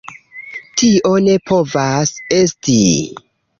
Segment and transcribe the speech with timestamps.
[0.81, 2.81] Tio ne povas esti!